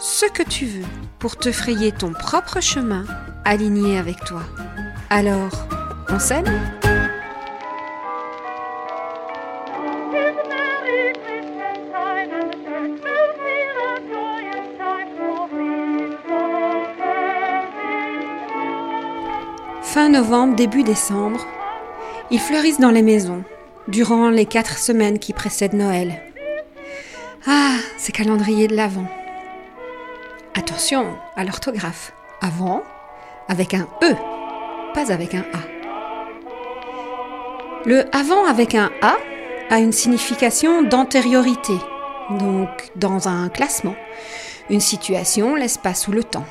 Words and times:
ce 0.00 0.24
que 0.24 0.42
tu 0.42 0.64
veux 0.64 0.86
pour 1.18 1.36
te 1.36 1.52
frayer 1.52 1.92
ton 1.92 2.12
propre 2.14 2.60
chemin 2.60 3.04
aligné 3.44 3.98
avec 3.98 4.24
toi. 4.24 4.42
Alors, 5.10 5.68
on 6.08 6.18
s'aime 6.18 6.46
Fin 19.82 20.08
novembre, 20.08 20.54
début 20.54 20.84
décembre, 20.84 21.44
ils 22.30 22.38
fleurissent 22.38 22.78
dans 22.78 22.92
les 22.92 23.02
maisons 23.02 23.42
durant 23.88 24.30
les 24.30 24.46
quatre 24.46 24.78
semaines 24.78 25.18
qui 25.18 25.32
précèdent 25.32 25.74
Noël. 25.74 26.22
Ah, 27.46 27.74
ces 27.98 28.12
calendriers 28.12 28.68
de 28.68 28.76
l'Avent. 28.76 29.19
À 31.36 31.44
l'orthographe. 31.44 32.14
Avant 32.40 32.82
avec 33.48 33.74
un 33.74 33.86
E, 34.02 34.14
pas 34.94 35.12
avec 35.12 35.34
un 35.34 35.44
A. 35.52 35.60
Le 37.84 38.04
avant 38.16 38.46
avec 38.46 38.74
un 38.74 38.90
A 39.02 39.16
a 39.68 39.78
une 39.78 39.92
signification 39.92 40.80
d'antériorité, 40.80 41.74
donc 42.30 42.68
dans 42.96 43.28
un 43.28 43.50
classement, 43.50 43.94
une 44.70 44.80
situation, 44.80 45.54
l'espace 45.54 46.08
ou 46.08 46.12
le 46.12 46.24
temps. 46.24 46.46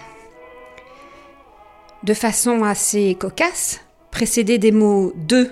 De 2.04 2.14
façon 2.14 2.64
assez 2.64 3.16
cocasse, 3.20 3.82
précédé 4.12 4.60
des 4.60 4.72
mots 4.72 5.12
de 5.16 5.50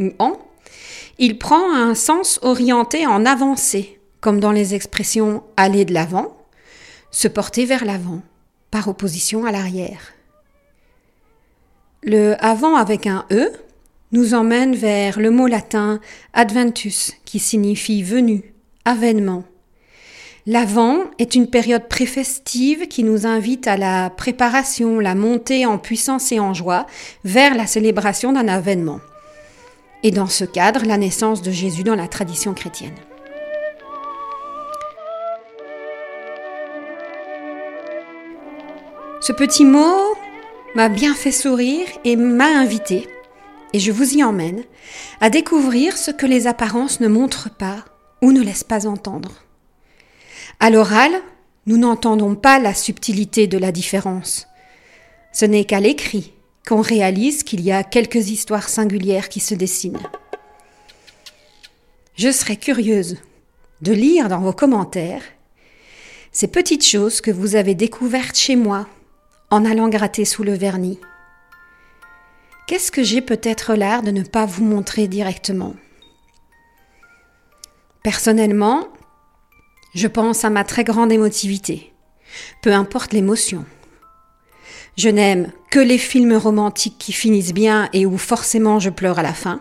ou 0.00 0.10
en, 0.18 0.32
il 1.18 1.38
prend 1.38 1.72
un 1.72 1.94
sens 1.94 2.40
orienté 2.42 3.06
en 3.06 3.24
avancée, 3.24 4.00
comme 4.20 4.40
dans 4.40 4.52
les 4.52 4.74
expressions 4.74 5.44
aller 5.56 5.84
de 5.84 5.94
l'avant, 5.94 6.35
se 7.10 7.28
porter 7.28 7.64
vers 7.64 7.84
l'avant, 7.84 8.22
par 8.70 8.88
opposition 8.88 9.46
à 9.46 9.52
l'arrière. 9.52 10.12
Le 12.02 12.36
avant 12.44 12.76
avec 12.76 13.06
un 13.06 13.24
E 13.30 13.50
nous 14.12 14.34
emmène 14.34 14.74
vers 14.74 15.18
le 15.18 15.30
mot 15.30 15.46
latin 15.46 16.00
adventus, 16.32 17.12
qui 17.24 17.38
signifie 17.38 18.02
venu, 18.02 18.54
avènement. 18.84 19.44
L'avant 20.46 20.98
est 21.18 21.34
une 21.34 21.50
période 21.50 21.88
préfestive 21.88 22.86
qui 22.86 23.02
nous 23.02 23.26
invite 23.26 23.66
à 23.66 23.76
la 23.76 24.10
préparation, 24.10 25.00
la 25.00 25.16
montée 25.16 25.66
en 25.66 25.76
puissance 25.76 26.30
et 26.30 26.38
en 26.38 26.54
joie 26.54 26.86
vers 27.24 27.56
la 27.56 27.66
célébration 27.66 28.32
d'un 28.32 28.46
avènement. 28.46 29.00
Et 30.04 30.12
dans 30.12 30.28
ce 30.28 30.44
cadre, 30.44 30.84
la 30.84 30.98
naissance 30.98 31.42
de 31.42 31.50
Jésus 31.50 31.82
dans 31.82 31.96
la 31.96 32.06
tradition 32.06 32.54
chrétienne. 32.54 32.94
Ce 39.20 39.32
petit 39.32 39.64
mot 39.64 40.14
m'a 40.74 40.88
bien 40.88 41.14
fait 41.14 41.32
sourire 41.32 41.86
et 42.04 42.16
m'a 42.16 42.48
invité, 42.48 43.08
et 43.72 43.80
je 43.80 43.90
vous 43.90 44.14
y 44.14 44.22
emmène, 44.22 44.62
à 45.20 45.30
découvrir 45.30 45.96
ce 45.96 46.10
que 46.10 46.26
les 46.26 46.46
apparences 46.46 47.00
ne 47.00 47.08
montrent 47.08 47.50
pas 47.50 47.84
ou 48.20 48.32
ne 48.32 48.42
laissent 48.42 48.64
pas 48.64 48.86
entendre. 48.86 49.42
À 50.60 50.70
l'oral, 50.70 51.12
nous 51.66 51.78
n'entendons 51.78 52.34
pas 52.34 52.58
la 52.58 52.74
subtilité 52.74 53.46
de 53.46 53.58
la 53.58 53.72
différence. 53.72 54.46
Ce 55.32 55.46
n'est 55.46 55.64
qu'à 55.64 55.80
l'écrit 55.80 56.34
qu'on 56.66 56.82
réalise 56.82 57.42
qu'il 57.42 57.62
y 57.62 57.72
a 57.72 57.84
quelques 57.84 58.28
histoires 58.30 58.68
singulières 58.68 59.28
qui 59.28 59.40
se 59.40 59.54
dessinent. 59.54 59.98
Je 62.16 62.30
serais 62.30 62.56
curieuse 62.56 63.16
de 63.80 63.92
lire 63.92 64.28
dans 64.28 64.40
vos 64.40 64.52
commentaires 64.52 65.22
ces 66.32 66.48
petites 66.48 66.84
choses 66.84 67.22
que 67.22 67.30
vous 67.30 67.56
avez 67.56 67.74
découvertes 67.74 68.36
chez 68.36 68.56
moi 68.56 68.86
en 69.50 69.64
allant 69.64 69.88
gratter 69.88 70.24
sous 70.24 70.42
le 70.42 70.54
vernis. 70.54 70.98
Qu'est-ce 72.66 72.90
que 72.90 73.02
j'ai 73.02 73.20
peut-être 73.20 73.74
l'air 73.74 74.02
de 74.02 74.10
ne 74.10 74.22
pas 74.22 74.44
vous 74.44 74.64
montrer 74.64 75.06
directement? 75.06 75.74
Personnellement, 78.02 78.88
je 79.94 80.08
pense 80.08 80.44
à 80.44 80.50
ma 80.50 80.64
très 80.64 80.84
grande 80.84 81.12
émotivité, 81.12 81.92
peu 82.62 82.72
importe 82.72 83.12
l'émotion. 83.12 83.64
Je 84.96 85.08
n'aime 85.08 85.52
que 85.70 85.78
les 85.78 85.98
films 85.98 86.36
romantiques 86.36 86.98
qui 86.98 87.12
finissent 87.12 87.52
bien 87.52 87.88
et 87.92 88.06
où 88.06 88.16
forcément 88.18 88.80
je 88.80 88.90
pleure 88.90 89.18
à 89.18 89.22
la 89.22 89.34
fin. 89.34 89.60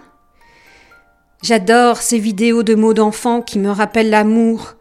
J'adore 1.43 1.97
ces 1.97 2.17
vidéos 2.17 2.63
de 2.63 2.73
mots 2.73 2.93
d'enfants 2.93 3.41
qui 3.41 3.59
me 3.59 3.69
rappellent 3.69 4.09
l'amour 4.09 4.75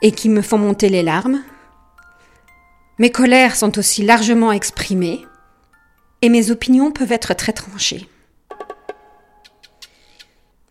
et 0.00 0.10
qui 0.10 0.28
me 0.28 0.42
font 0.42 0.58
monter 0.58 0.88
les 0.88 1.02
larmes. 1.02 1.42
Mes 3.02 3.10
colères 3.10 3.56
sont 3.56 3.80
aussi 3.80 4.04
largement 4.04 4.52
exprimées 4.52 5.26
et 6.20 6.28
mes 6.28 6.52
opinions 6.52 6.92
peuvent 6.92 7.10
être 7.10 7.34
très 7.34 7.52
tranchées. 7.52 8.08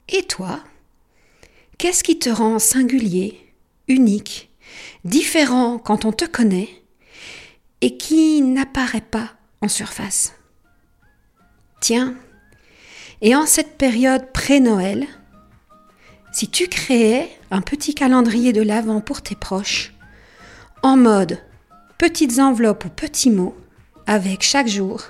Et 0.08 0.24
toi, 0.24 0.62
qu'est-ce 1.78 2.06
qui 2.06 2.19
te 2.19 2.30
rend 2.30 2.58
singulier, 2.58 3.53
unique, 3.90 4.50
différent 5.03 5.78
quand 5.78 6.06
on 6.06 6.14
te 6.14 6.24
connaît 6.24 6.69
et 7.81 7.97
qui 7.97 8.42
n'apparaît 8.42 9.02
pas 9.02 9.31
en 9.59 9.68
surface? 9.68 10.34
Tiens, 11.81 12.16
et 13.19 13.36
en 13.36 13.46
cette 13.46 13.78
période 13.78 14.31
pré-Noël, 14.31 15.06
si 16.31 16.48
tu 16.48 16.69
créais 16.69 17.30
un 17.52 17.59
petit 17.59 17.94
calendrier 17.94 18.53
de 18.53 18.62
l'Avent 18.62 19.02
pour 19.02 19.22
tes 19.22 19.36
proches, 19.36 19.92
en 20.81 20.96
mode 20.96 21.38
petites 22.01 22.39
enveloppes 22.39 22.85
ou 22.85 22.89
petits 22.89 23.29
mots 23.29 23.56
avec 24.07 24.41
chaque 24.41 24.67
jour 24.67 25.03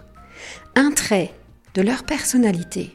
un 0.75 0.91
trait 0.91 1.33
de 1.73 1.81
leur 1.81 2.03
personnalité 2.03 2.93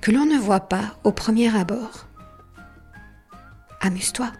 que 0.00 0.12
l'on 0.12 0.24
ne 0.24 0.38
voit 0.38 0.68
pas 0.68 0.96
au 1.02 1.10
premier 1.10 1.52
abord. 1.56 2.06
Amuse-toi. 3.80 4.30